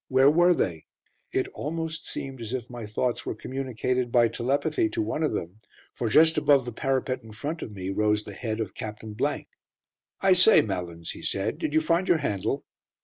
Where 0.07 0.31
were 0.31 0.55
they? 0.55 0.87
It 1.31 1.47
almost 1.49 2.07
seemed 2.09 2.41
as 2.41 2.53
if 2.53 2.71
my 2.71 2.87
thoughts 2.87 3.23
were 3.23 3.35
communicated 3.35 4.11
by 4.11 4.29
telepathy 4.29 4.89
to 4.89 4.99
one 4.99 5.21
of 5.21 5.31
them, 5.33 5.59
for 5.93 6.09
just 6.09 6.39
above 6.39 6.65
the 6.65 6.71
parapet 6.71 7.21
in 7.21 7.33
front 7.33 7.61
of 7.61 7.71
me 7.73 7.91
rose 7.91 8.23
the 8.23 8.33
head 8.33 8.59
of 8.59 8.73
Captain. 8.73 9.15
"I 10.19 10.33
say, 10.33 10.61
Malins," 10.63 11.11
he 11.11 11.21
said, 11.21 11.59
"did 11.59 11.75
you 11.75 11.81
find 11.81 12.07
your 12.07 12.17
handle?" 12.17 12.65